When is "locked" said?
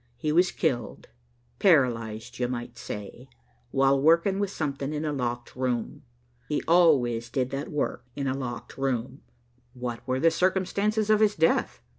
5.13-5.55, 8.35-8.79